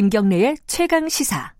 [0.00, 1.52] 김경래의 최강 시사.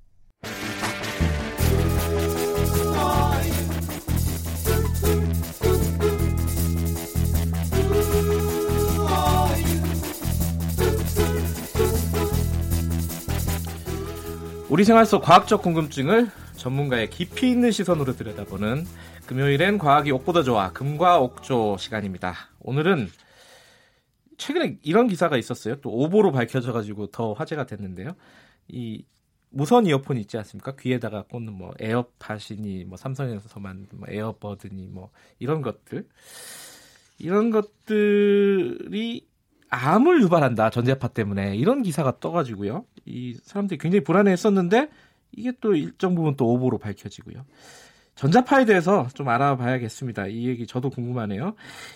[14.70, 18.86] 우리 생활 속 과학적 궁금증을 전문가의 깊이 있는 시선으로 들여다보는
[19.26, 22.34] 금요일엔 과학이 옥보다 좋아 금과 옥조 시간입니다.
[22.60, 23.10] 오늘은
[24.40, 25.76] 최근에 이런 기사가 있었어요.
[25.82, 28.16] 또 오보로 밝혀져 가지고 더 화제가 됐는데요.
[28.68, 29.04] 이
[29.50, 30.76] 무선 이어폰 있지 않습니까?
[30.76, 36.08] 귀에다가 꽂는 뭐 에어팟이니 뭐 삼성에서 만든 뭐 에어버드니 뭐 이런 것들
[37.18, 39.26] 이런 것들이
[39.68, 42.86] 암을 유발한다 전자파 때문에 이런 기사가 떠가지고요.
[43.04, 44.88] 이 사람들이 굉장히 불안해했었는데
[45.32, 47.44] 이게 또 일정 부분 또 오보로 밝혀지고요.
[48.20, 50.26] 전자파에 대해서 좀 알아봐야겠습니다.
[50.26, 51.54] 이 얘기 저도 궁금하네요.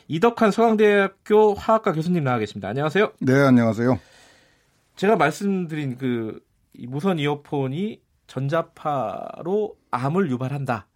[0.09, 2.69] 이덕환 서강대학교 화학과 교수님 나와 계십니다.
[2.69, 3.13] 안녕하세요.
[3.21, 3.99] 네, 안녕하세요.
[4.97, 6.41] 제가 말씀드린 그
[6.89, 10.87] 무선 이어폰이 전자파로 암을 유발한다.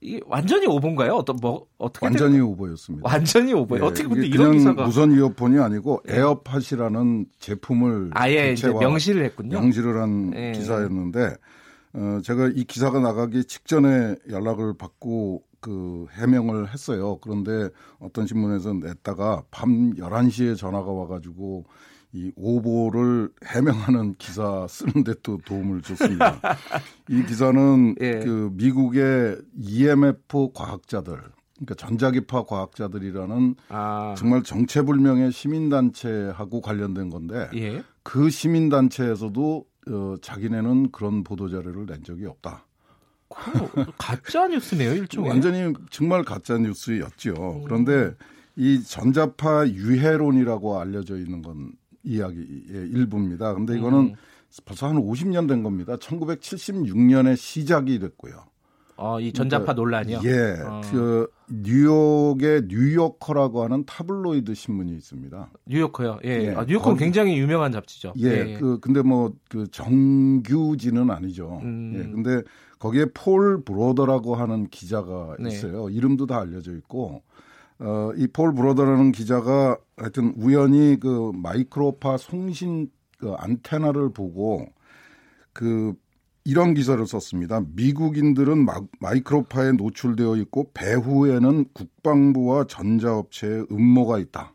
[0.00, 1.12] 이게 완전히 오보인가요?
[1.12, 2.42] 어떤 뭐 어떻게 완전히 된...
[2.44, 3.06] 오보였습니다.
[3.06, 3.84] 완전히 오보예요.
[3.84, 6.16] 예, 어떻게 근데 이런 기사가 무선 이어폰이 아니고 예.
[6.16, 9.60] 에어팟이라는 제품을 아예 명시를 했군요.
[9.60, 10.52] 명시를 한 예.
[10.52, 11.36] 기사였는데
[11.92, 17.18] 어 제가 이 기사가 나가기 직전에 연락을 받고 그 해명을 했어요.
[17.20, 21.64] 그런데 어떤 신문에서 냈다가 밤 11시에 전화가 와 가지고
[22.12, 26.40] 이 오보를 해명하는 기사 쓰는데 또 도움을 줬습니다.
[27.08, 28.18] 이 기사는 예.
[28.18, 31.14] 그 미국의 EMF 과학자들,
[31.54, 34.14] 그러니까 전자기파 과학자들이라는 아.
[34.18, 37.82] 정말 정체불명의 시민단체하고 관련된 건데 예.
[38.02, 42.66] 그 시민단체에서도 어, 자기네는 그런 보도 자료를 낸 적이 없다.
[43.96, 45.30] 가짜 뉴스네요, 일종의.
[45.30, 47.60] 완전히 정말 가짜 뉴스였죠.
[47.60, 47.64] 음.
[47.64, 48.14] 그런데
[48.56, 51.72] 이 전자파 유해론이라고 알려져 있는 건
[52.02, 53.54] 이야기의 일부입니다.
[53.54, 54.14] 근데 이거는 음.
[54.64, 55.96] 벌써 한 50년 된 겁니다.
[55.96, 58.44] 1976년에 시작이 됐고요.
[58.96, 60.20] 어, 이 전자파 그러니까, 논란이요?
[60.24, 60.60] 예.
[60.62, 60.80] 어.
[60.90, 65.50] 그 뉴욕의 뉴요커라고 하는 타블로이드 신문이 있습니다.
[65.66, 66.20] 뉴요커요.
[66.24, 66.28] 예.
[66.46, 66.54] 예.
[66.54, 68.12] 아, 뉴요커는 굉장히 유명한 잡지죠.
[68.18, 68.26] 예.
[68.54, 68.58] 예.
[68.58, 71.58] 그 근데 뭐 그 정규지는 아니죠.
[71.62, 71.92] 음.
[71.96, 71.98] 예.
[72.12, 72.42] 근데
[72.78, 75.48] 거기에 폴 브로더라고 하는 기자가 네.
[75.48, 75.88] 있어요.
[75.88, 75.94] 네.
[75.94, 77.22] 이름도 다 알려져 있고
[77.80, 84.66] 어, 이 폴 브로더라는 기자가 하여튼 우연히 그 마이크로파 송신 그 안테나를 보고
[85.52, 85.94] 그
[86.44, 87.62] 이런 기사를 썼습니다.
[87.74, 94.54] 미국인들은 마, 마이크로파에 노출되어 있고 배후에는 국방부와 전자업체의 음모가 있다.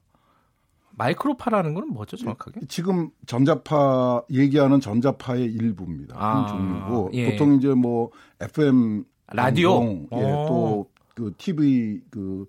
[0.98, 2.62] 마이크로파라는 건 뭐죠, 정확하게?
[2.68, 6.16] 지금 전자파 얘기하는 전자파의 일부입니다.
[6.18, 7.32] 아, 한 종류고 예.
[7.32, 9.04] 보통 이제 뭐 FM
[9.34, 12.46] 라디오, 방송, 예, 또그 TV 그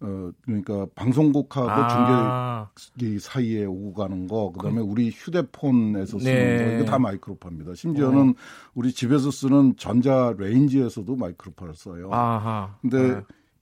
[0.00, 2.70] 어 그러니까 방송국하고 아.
[2.76, 6.64] 중계 사이에 오고 가는 거 그다음에 우리 휴대폰에서 쓰는 네.
[6.64, 7.74] 거 이거 다 마이크로파입니다.
[7.74, 8.34] 심지어는 어.
[8.74, 12.10] 우리 집에서 쓰는 전자 레인지에서도 마이크로파를 써요.
[12.12, 12.76] 아하.
[12.80, 13.20] 근데 네.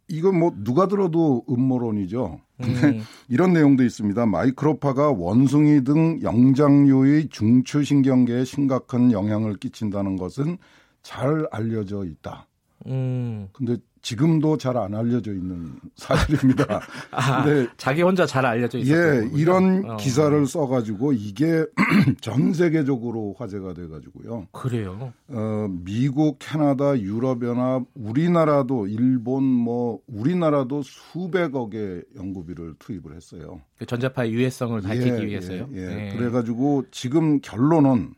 [0.08, 2.40] 이건 뭐 누가 들어도 음모론이죠.
[2.62, 3.02] 근데 음.
[3.28, 4.26] 이런 내용도 있습니다.
[4.26, 10.58] 마이크로파가 원숭이 등 영장류의 중추신경계에 심각한 영향을 끼친다는 것은
[11.02, 12.46] 잘 알려져 있다.
[12.86, 13.48] 음.
[13.52, 16.80] 근데 지금도 잘 안 알려져 있는 사실입니다.
[17.10, 19.24] 아, 근데 자기 혼자 잘 알려져 있어요.
[19.24, 19.96] 예, 이런 어.
[19.96, 21.64] 기사를 써가지고 이게
[22.20, 24.46] 전 세계적으로 화제가 돼가지고요.
[24.52, 25.12] 그래요.
[25.28, 33.60] 어, 미국, 캐나다, 유럽연합, 우리나라도 일본, 뭐 우리나라도 수백억의 연구비를 투입을 했어요.
[33.78, 35.68] 그 전자파의 유해성을 밝히기 예, 위해서요.
[35.72, 36.10] 예, 예.
[36.12, 36.16] 예.
[36.16, 38.14] 그래가지고 지금 결론은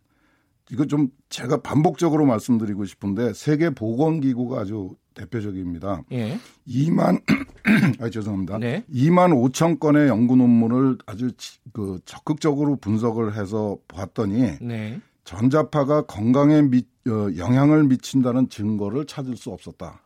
[0.71, 6.03] 이거 좀 제가 반복적으로 말씀드리고 싶은데 세계 보건 기구가 아주 대표적입니다.
[6.13, 6.39] 예.
[6.67, 7.23] 2만
[8.01, 8.59] 아 죄송합니다.
[8.59, 8.85] 네.
[8.93, 11.31] 2만 5천 건의 연구 논문을 아주
[11.73, 15.01] 그 적극적으로 분석을 해서 봤더니 네.
[15.25, 20.01] 전자파가 건강에 미, 어, 영향을 미친다는 증거를 찾을 수 없었다.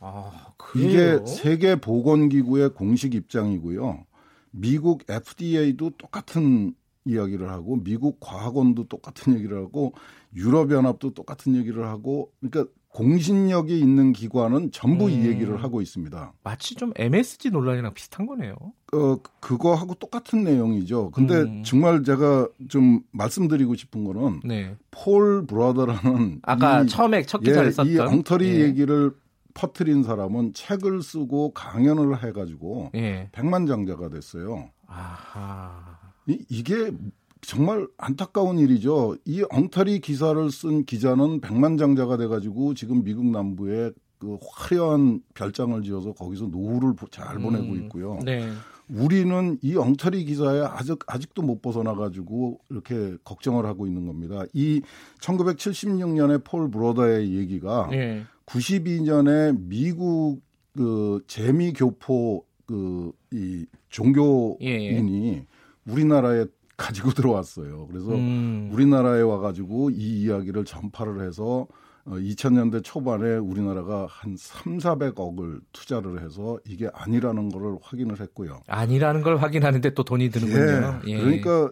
[0.00, 4.04] 아, 이게 세계 보건기구의 공식 입장이고요.
[4.50, 6.74] 미국 FDA도 똑같은
[7.04, 9.94] 이야기를 하고 미국 과학원도 똑같은 얘기를 하고
[10.34, 15.10] 유럽연합도 똑같은 얘기를 하고 그러니까 공신력이 있는 기관은 전부 음.
[15.10, 16.32] 이 얘기를 하고 있습니다.
[16.42, 18.54] 마치 좀 MSG 논란이랑 비슷한 거네요.
[18.92, 21.10] 어, 그거하고 똑같은 내용이죠.
[21.12, 21.62] 근데 음.
[21.62, 24.74] 정말 제가 좀 말씀드리고 싶은 거는 네.
[24.90, 28.60] 폴 브라더라는 아까 이, 처음에 첫 기사를 예, 썼던 이 엉터리 예.
[28.62, 29.12] 얘기를
[29.54, 33.28] 퍼트린 사람은 책을 쓰고 강연을 해가지고 예.
[33.30, 34.70] 백만장자가 됐어요.
[34.88, 35.99] 아하.
[36.30, 36.92] 이, 이게
[37.40, 39.16] 정말 안타까운 일이죠.
[39.24, 46.46] 이 엉터리 기사를 쓴 기자는 백만장자가 돼가지고 지금 미국 남부에 그 화려한 별장을 지어서 거기서
[46.46, 48.18] 노후를 잘 보내고 음, 있고요.
[48.24, 48.46] 네.
[48.90, 54.44] 우리는 이 엉터리 기사에 아직 아직도 못 벗어나 가지고 이렇게 걱정을 하고 있는 겁니다.
[54.52, 54.82] 이
[55.20, 58.24] 1976년에 폴 브로더의 얘기가 예.
[58.46, 60.42] 92년에 미국
[60.74, 65.46] 그 재미 교포 그 이 종교인이 예.
[65.90, 66.46] 우리나라에
[66.76, 67.86] 가지고 들어왔어요.
[67.88, 68.70] 그래서 음.
[68.72, 71.66] 우리나라에 와가지고 이 이야기를 전파를 해서
[72.06, 78.62] 2000년대 어, 초반에 우리나라가 한 3, 400억을 투자를 해서 이게 아니라는 거를 확인을 했고요.
[78.66, 81.00] 아니라는 걸 확인하는데 또 돈이 드는군요.
[81.06, 81.10] 예.
[81.10, 81.18] 예.
[81.18, 81.70] 그러니까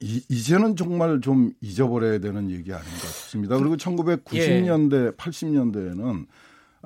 [0.00, 3.58] 이, 이제는 정말 좀 잊어버려야 되는 얘기 아닌가 싶습니다.
[3.58, 5.10] 그리고 1990년대, 예.
[5.10, 6.26] 80년대에는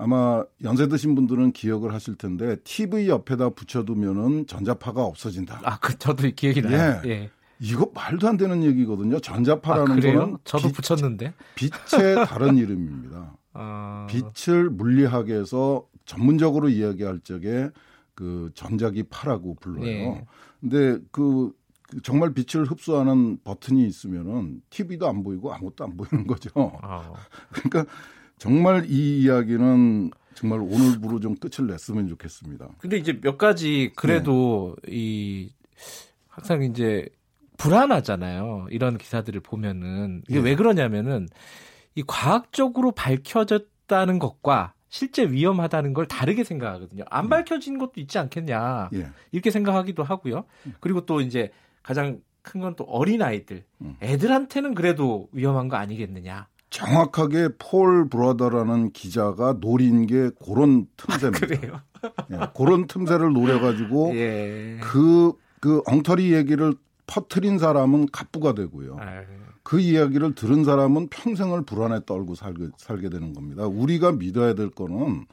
[0.00, 5.61] 아마 연세 드신 분들은 기억을 하실 텐데 TV 옆에다 붙여두면은 전자파가 없어진다.
[5.62, 7.02] 아, 그 저도 기억이 나요.
[7.05, 7.08] 예.
[7.11, 7.31] 예.
[7.61, 9.20] 이거 말도 안 되는 얘기거든요.
[9.20, 13.37] 전자파라는 아, 거는 저도 빛, 붙였는데 빛의 다른 이름입니다.
[13.52, 14.06] 아...
[14.08, 17.69] 빛을 물리학에서 전문적으로 이야기할 적에
[18.14, 19.85] 그 전자기 파라고 불러요.
[19.85, 20.26] 네.
[20.61, 21.53] 근데 그,
[21.91, 26.50] 그 정말 빛을 흡수하는 버튼이 있으면은 TV도 안 보이고 아무것도 안 보이는 거죠.
[26.81, 27.12] 아...
[27.53, 27.85] 그러니까
[28.41, 32.69] 정말 이 이야기는 정말 오늘부로 좀 끝을 냈으면 좋겠습니다.
[32.79, 34.93] 근데 이제 몇 가지 그래도 네.
[34.97, 35.53] 이
[36.27, 37.07] 항상 이제
[37.59, 38.69] 불안하잖아요.
[38.71, 40.51] 이런 기사들을 보면은 이게 네.
[40.51, 41.29] 왜 그러냐면은
[41.95, 47.05] 이 과학적으로 밝혀졌다는 것과 실제 위험하다는 걸 다르게 생각하거든요.
[47.11, 47.29] 안 음.
[47.29, 49.09] 밝혀진 것도 있지 않겠냐 예.
[49.33, 50.45] 이렇게 생각하기도 하고요.
[50.67, 50.75] 음.
[50.81, 51.51] 그리고 또 이제
[51.83, 53.97] 가장 큰 건 또 어린 아이들, 음.
[54.01, 56.49] 애들한테는 그래도 위험한 거 아니겠느냐.
[56.70, 61.46] 정확하게 폴 브라더라는 기자가 노린 게 그런 틈새입니다.
[61.46, 61.81] 그래요?
[62.31, 64.78] 예, 그런 틈새를 노려가지고 예.
[64.81, 66.75] 그, 그 엉터리 얘기를
[67.06, 68.96] 퍼트린 사람은 갑부가 되고요.
[69.00, 69.25] 아유.
[69.64, 73.67] 그 이야기를 들은 사람은 평생을 불안에 떨고 살게, 살게 되는 겁니다.
[73.67, 75.26] 우리가 믿어야 될 거는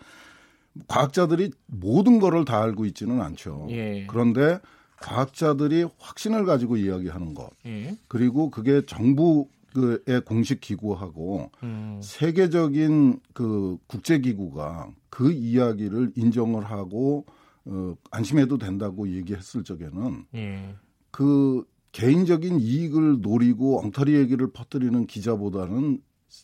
[0.88, 3.68] 과학자들이 모든 거를 다 알고 있지는 않죠.
[3.70, 4.06] 예.
[4.08, 4.60] 그런데
[5.02, 7.96] 과학자들이 확신을 가지고 이야기하는 것, 예.
[8.08, 12.00] 그리고 그게 정부 의 공식 기구하고 음.
[12.02, 17.26] 세계적인 그 국제 기구가 그 이야기를 인정을 하고
[17.66, 20.76] 어, 안심해도 된다고 얘기했을 적에는 예.
[21.12, 26.02] 그 개인적인 이익을 노리고 엉터리 얘기를 퍼뜨리는 기자보다는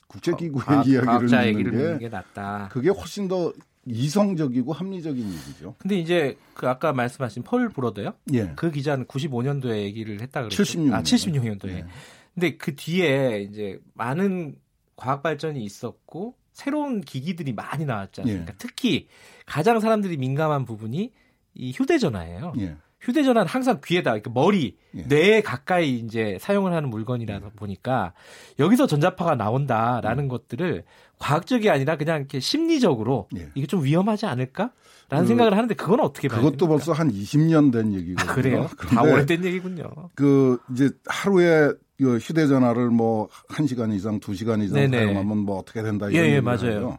[0.08, 2.70] 국제 기구의 어, 이야기를 듣는 게, 게 낫다.
[2.72, 3.54] 그게 훨씬 더
[3.86, 5.76] 이성적이고 합리적인 얘기죠.
[5.78, 8.14] 근데 이제 그 아까 말씀하신 펄 브로더요?
[8.34, 8.54] 예.
[8.56, 10.64] 그 기자는 95년도에 얘기를 했다 그랬죠.
[10.64, 10.94] 76년.
[10.94, 11.70] 아, 76년도에.
[11.70, 11.86] 예.
[12.34, 14.56] 근데 그 뒤에 이제 많은
[14.96, 17.86] 과학 발전이 있었고 새로운 기기들이 많이
[18.22, 18.54] 않습니까?
[18.54, 18.56] 예.
[18.58, 19.08] 특히
[19.46, 21.12] 가장 사람들이 민감한 부분이
[21.56, 22.54] 이 휴대전화예요.
[22.60, 22.78] 예.
[23.04, 25.02] 휴대전화는 항상 귀에다 그러니까 머리 예.
[25.04, 27.50] 뇌에 가까이 이제 사용을 하는 물건이라서 예.
[27.56, 28.14] 보니까
[28.60, 30.28] 여기서 전자파가 나온다라는 음.
[30.30, 30.84] 것들을
[31.20, 33.50] 과학적이 아니라 그냥 이렇게 심리적으로 예.
[33.56, 34.72] 이게 좀 위험하지 않을까?
[35.10, 36.42] 라는 그, 생각을 하는데 그건 어떻게 봐요?
[36.42, 38.32] 그것도 벌써 한 20년 된 얘기거든요.
[38.32, 38.70] 아, 그래요?
[38.90, 39.92] 다 오래된 얘기군요.
[40.16, 44.98] 그 이제 하루에 그 휴대전화를 뭐 1시간 이상, 2시간 이상 네네.
[44.98, 46.98] 사용하면 뭐 어떻게 된다 이런 예, 예, 맞아요.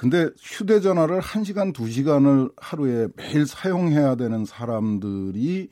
[0.00, 5.68] 근데 휴대전화를 1시간, 2시간을 하루에 매일 사용해야 되는 사람들이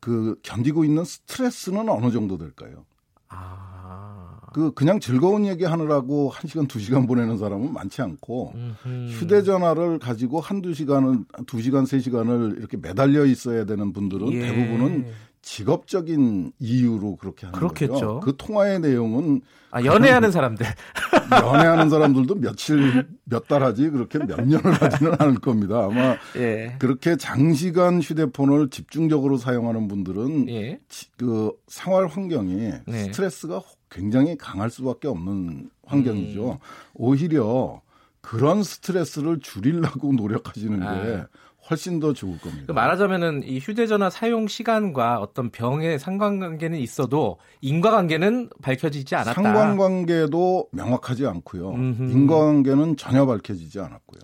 [0.00, 2.86] 그 견디고 있는 스트레스는 어느 정도 될까요?
[3.28, 4.38] 아.
[4.54, 9.08] 그 그냥 즐거운 얘기 하느라고 1시간, 2시간 보내는 사람은 많지 않고 음흠.
[9.10, 14.40] 휴대전화를 가지고 한두 시간은 2시간, 3시간을 이렇게 매달려 있어야 되는 분들은 예.
[14.46, 15.08] 대부분은
[15.48, 17.92] 직업적인 이유로 그렇게 하는 그렇겠죠.
[17.92, 18.20] 거죠.
[18.20, 19.40] 그 통화의 내용은
[19.70, 20.66] 아, 연애하는 사람들
[21.32, 25.84] 연애하는 사람들도 며칠 몇 달 하지 그렇게 몇 년을 하지는 않을 겁니다.
[25.86, 26.76] 아마 예.
[26.78, 30.80] 그렇게 장시간 휴대폰을 집중적으로 사용하는 분들은 예.
[31.16, 33.04] 그 생활 환경이 네.
[33.04, 36.52] 스트레스가 굉장히 강할 수밖에 없는 환경이죠.
[36.52, 36.58] 음.
[36.92, 37.80] 오히려
[38.20, 41.26] 그런 스트레스를 줄이려고 노력하시는 게 아.
[41.70, 42.64] 훨씬 더 좋을 겁니다.
[42.66, 49.34] 그 말하자면은 이 휴대전화 사용 시간과 어떤 병의 상관관계는 있어도 인과관계는 밝혀지지 않았다.
[49.34, 51.70] 상관관계도 명확하지 않고요.
[51.70, 52.02] 음흠.
[52.10, 54.20] 인과관계는 전혀 밝혀지지 않았고요.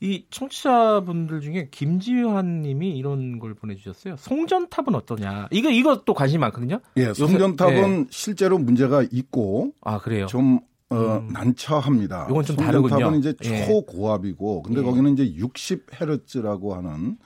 [0.00, 4.16] 이 청취자분들 중에 김지환님이 이런 걸 보내주셨어요.
[4.16, 5.48] 송전탑은 어떠냐?
[5.50, 6.80] 이거 이거 또 관심 많거든요.
[6.96, 8.06] 예, 송전탑은 예.
[8.10, 10.26] 실제로 문제가 있고 아 그래요.
[10.26, 10.60] 좀
[10.92, 11.28] 어, 음.
[11.32, 12.26] 난처합니다.
[12.30, 12.98] 이건 좀 다르군요.
[12.98, 13.66] 탑은 이제 예.
[13.66, 14.84] 초고압이고, 근데 예.
[14.84, 17.16] 거기는 이제 60헤르츠라고 하는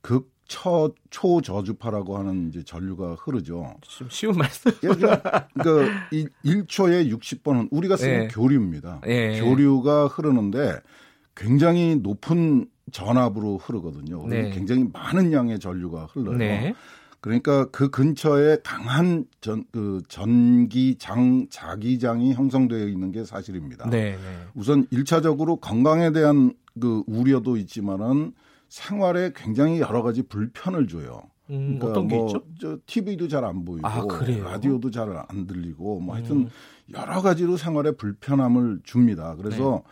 [0.00, 3.74] 극 초, 초저주파라고 하는 이제 전류가 흐르죠.
[3.82, 4.70] 좀 쉬운 말씀.
[4.82, 8.28] 예, 그러니까, 그러니까 1초에 60번은 우리가 쓰는 예.
[8.28, 9.02] 교류입니다.
[9.06, 9.40] 예.
[9.40, 10.76] 교류가 흐르는데
[11.36, 14.26] 굉장히 높은 전압으로 흐르거든요.
[14.26, 14.50] 네.
[14.50, 16.36] 굉장히 많은 양의 전류가 흘러요.
[16.38, 16.74] 네.
[17.20, 23.90] 그러니까 그 근처에 강한 전, 그 전기장, 자기장이 형성되어 있는 게 사실입니다.
[23.90, 24.18] 네, 네.
[24.54, 28.32] 우선 1차적으로 건강에 대한 그 우려도 있지만은
[28.68, 31.22] 생활에 굉장히 여러 가지 불편을 줘요.
[31.50, 32.42] 음, 그러니까 어떤 게 뭐, 있죠?
[32.60, 34.04] 저 TV도 잘 안 보이고 아,
[34.44, 36.48] 라디오도 잘 안 들리고 뭐 하여튼 음.
[36.94, 39.34] 여러 가지로 생활에 불편함을 줍니다.
[39.36, 39.90] 그래서 네.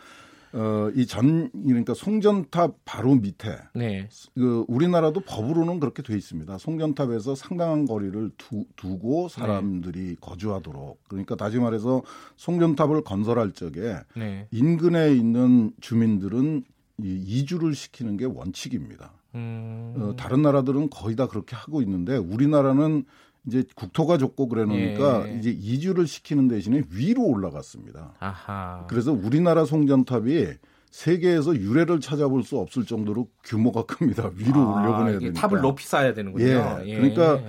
[0.57, 3.59] 어, 이 전, 그러니까 송전탑 바로 밑에.
[3.75, 4.09] 네.
[4.33, 6.57] 그, 우리나라도 법으로는 그렇게 돼 있습니다.
[6.57, 10.15] 송전탑에서 상당한 거리를 두, 두고 사람들이 네.
[10.19, 10.99] 거주하도록.
[11.07, 12.01] 그러니까 다시 말해서
[12.37, 14.47] 송전탑을 건설할 적에 네.
[14.49, 16.63] 인근에 있는 주민들은
[17.03, 19.13] 이 이주를 시키는 게 원칙입니다.
[19.35, 19.93] 음.
[19.97, 23.05] 어, 다른 나라들은 거의 다 그렇게 하고 있는데 우리나라는
[23.47, 25.37] 이제 국토가 좁고 그래놓으니까 예.
[25.37, 28.13] 이제 이주를 시키는 대신에 위로 올라갔습니다.
[28.19, 28.85] 아하.
[28.89, 30.47] 그래서 우리나라 송전탑이
[30.91, 34.31] 세계에서 유래를 찾아볼 수 없을 정도로 규모가 큽니다.
[34.35, 35.39] 위로 아, 올려보내야 되니까.
[35.39, 36.45] 탑을 높이 쌓아야 되는군요.
[36.45, 36.83] 예.
[36.85, 36.95] 예.
[36.95, 37.41] 그러니까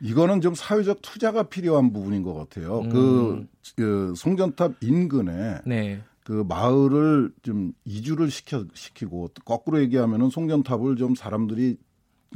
[0.00, 2.80] 이거는 좀 사회적 투자가 필요한 부분인 것 같아요.
[2.80, 2.88] 음.
[2.88, 3.46] 그,
[3.76, 6.02] 그 송전탑 인근에 네.
[6.24, 11.76] 그 마을을 좀 이주를 시켜 시키고 거꾸로 얘기하면은 송전탑을 좀 사람들이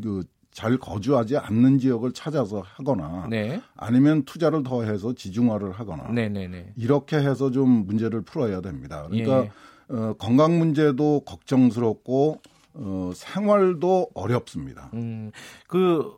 [0.02, 0.24] 그
[0.58, 3.62] 잘 거주하지 않는 지역을 찾아서 하거나 네.
[3.76, 6.48] 아니면 투자를 더해서 지중화를 하거나 네네네.
[6.48, 6.72] 네, 네.
[6.76, 9.06] 이렇게 해서 좀 문제를 풀어야 됩니다.
[9.08, 9.50] 그러니까 예.
[9.88, 12.40] 어, 건강 문제도 걱정스럽고
[12.74, 14.90] 어, 생활도 어렵습니다.
[14.94, 15.30] 음,
[15.68, 16.16] 그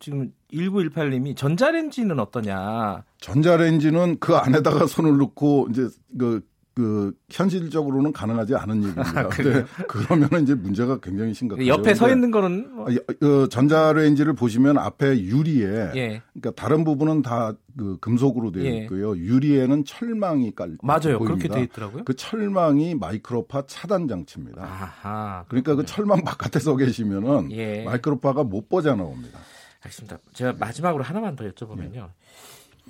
[0.00, 3.04] 지금 1918님이 전자레인지는 어떠냐?
[3.20, 5.86] 전자레인지는 그 안에다가 손을 넣고 이제
[6.18, 6.44] 그
[6.78, 9.20] 그 현실적으로는 가능하지 않은 얘기입니다.
[9.20, 11.66] 아, 근데 그러면은 이제 문제가 굉장히 심각해요.
[11.66, 12.86] 옆에 서 있는 거는 뭐.
[12.86, 16.22] 어, 전자레인지를 보시면 앞에 유리에 예.
[16.32, 18.78] 그러니까 다른 부분은 다 그 금속으로 되어 예.
[18.78, 19.16] 있고요.
[19.16, 21.18] 유리에는 철망이 깔 맞아요.
[21.18, 21.24] 보입니다.
[21.26, 22.04] 그렇게 되어 있더라고요.
[22.04, 24.62] 그 철망이 마이크로파 차단 장치입니다.
[24.64, 27.84] 아하, 그러니까 그 철망 바깥에 서 계시면은 예.
[27.84, 29.38] 마이크로파가 못 뻗어 나옵니다.
[29.80, 30.18] 알겠습니다.
[30.32, 31.94] 제가 마지막으로 하나만 더 여쭤보면요.
[31.94, 32.08] 예.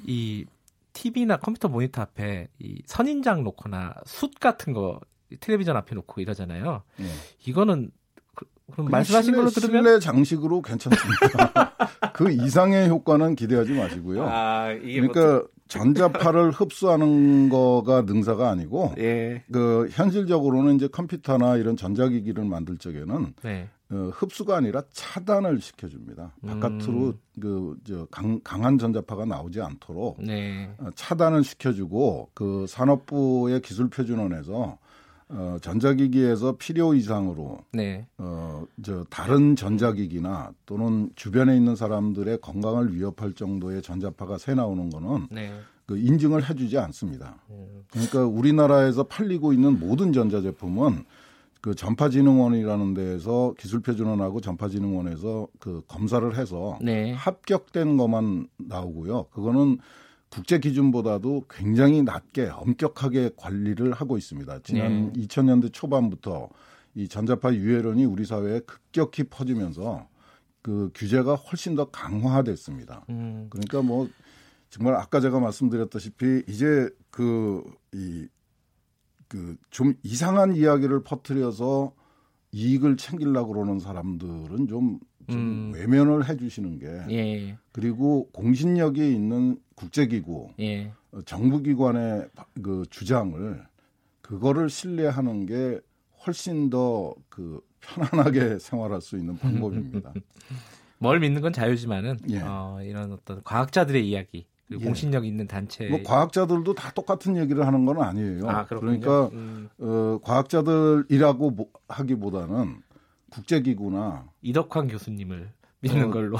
[0.07, 0.47] 이
[0.92, 5.00] TV나 컴퓨터 모니터 앞에 이 선인장 놓거나 숯 같은 거
[5.40, 6.83] 텔레비전 앞에 놓고 이러잖아요.
[6.97, 7.07] 네.
[7.47, 7.90] 이거는
[8.35, 11.75] 그, 그럼 말씀하신 실내, 걸로 들으면 실내 장식으로 괜찮습니다.
[12.14, 14.26] 그 이상의 효과는 기대하지 마시고요.
[14.28, 15.49] 아, 그러니까 뭐...
[15.68, 19.45] 전자파를 흡수하는 거가 능사가 아니고 예.
[19.52, 23.68] 그 현실적으로는 이제 컴퓨터나 이런 전자기기를 만들 적에는 네.
[23.90, 26.35] 어, 흡수가 아니라 차단을 시켜줍니다.
[26.47, 27.76] 바깥으로 음.
[27.83, 28.07] 그저
[28.45, 30.71] 강한 전자파가 나오지 않도록 네.
[30.78, 34.78] 어, 차단을 시켜주고 그 산업부의 기술표준원에서
[35.30, 38.07] 어, 전자기기에서 필요 이상으로 네.
[38.18, 45.28] 어, 저 다른 전자기기나 또는 주변에 있는 사람들의 건강을 위협할 정도의 전자파가 새 나오는 거는
[45.30, 45.52] 네.
[45.87, 47.37] 그 인증을 해주지 않습니다.
[47.50, 47.85] 음.
[47.90, 51.04] 그러니까 우리나라에서 팔리고 있는 모든 전자제품은
[51.60, 57.12] 그 전파진흥원이라는 데에서 기술표준원하고 전파진흥원에서 그 검사를 해서 네.
[57.12, 59.24] 합격된 것만 나오고요.
[59.32, 59.78] 그거는
[60.30, 64.60] 국제 기준보다도 굉장히 낮게 엄격하게 관리를 하고 있습니다.
[64.62, 65.22] 지난 네.
[65.22, 66.48] 2000년대 초반부터
[66.94, 70.06] 이 전자파 유해론이 우리 사회에 급격히 퍼지면서
[70.62, 73.04] 그 규제가 훨씬 더 강화됐습니다.
[73.08, 73.46] 음.
[73.50, 74.08] 그러니까 뭐
[74.70, 78.28] 정말 아까 제가 말씀드렸다시피 이제 그 이
[79.28, 81.92] 그 좀 이상한 이야기를 퍼뜨려서
[82.52, 85.73] 이익을 챙기려고 그러는 사람들은 좀, 좀 음.
[85.75, 87.58] 외면을 해 주시는 게 예.
[87.73, 90.92] 그리고 공신력이 있는 국제기구 예.
[91.12, 92.28] 어, 정부기관의
[92.62, 93.62] 그 주장을
[94.23, 95.80] 그거를 신뢰하는 게
[96.26, 100.12] 훨씬 더 그 편안하게 생활할 수 있는 방법입니다.
[100.99, 102.40] 뭘 믿는 건 자유지만은 예.
[102.40, 104.87] 어, 이런 어떤 과학자들의 이야기 그리고 예.
[104.87, 105.88] 공신력 있는 단체.
[105.88, 108.48] 뭐 과학자들도 다 똑같은 얘기를 하는 건 아니에요.
[108.48, 109.68] 아, 그러니까 음.
[109.78, 112.76] 어, 과학자들이라고 하기보다는
[113.30, 116.37] 국제기구나 이덕환 교수님을 믿는 어, 걸로.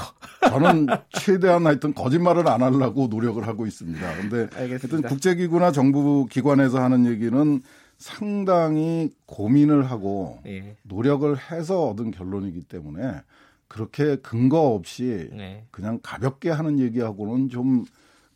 [0.47, 4.15] 저는 최대한 하여튼 거짓말을 안 하려고 노력을 하고 있습니다.
[4.17, 7.61] 근데 하여튼 국제기구나 정부 기관에서 하는 얘기는
[7.97, 10.77] 상당히 고민을 하고 예.
[10.83, 13.21] 노력을 해서 얻은 결론이기 때문에
[13.67, 15.65] 그렇게 근거 없이 네.
[15.71, 17.85] 그냥 가볍게 하는 얘기하고는 좀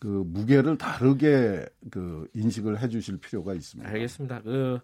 [0.04, 3.90] 그 무게를 다르게 그 인식을 해주실 필요가 있습니다.
[3.90, 4.42] 알겠습니다.
[4.42, 4.80] 그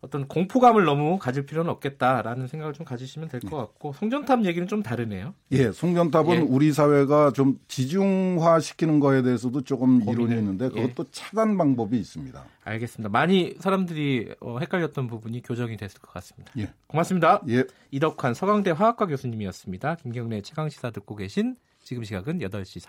[0.00, 4.82] 어떤 공포감을 너무 가질 필요는 없겠다라는 생각을 좀 가지시면 될 것 같고 송전탑 얘기는 좀
[4.82, 5.34] 다르네요.
[5.52, 6.38] 예, 송전탑은 예.
[6.40, 10.68] 우리 사회가 좀 지중화 시키는 거에 대해서도 조금 이론이 있는데 예.
[10.70, 11.10] 그것도 예.
[11.12, 12.42] 차단 방법이 있습니다.
[12.64, 13.10] 알겠습니다.
[13.10, 16.52] 많이 사람들이 어, 헷갈렸던 부분이 교정이 됐을 것 같습니다.
[16.56, 16.70] 예.
[16.86, 17.42] 고맙습니다.
[17.50, 17.64] 예.
[17.90, 19.96] 이덕환 서강대 화학과 교수님이었습니다.
[19.96, 22.80] 김경래 최강 시사 듣고 계신 지금 시각은 8시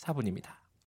[0.00, 0.67] 44분입니다.